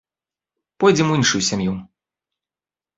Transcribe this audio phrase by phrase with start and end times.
[0.85, 1.73] Пойдзем у іншую сям'ю.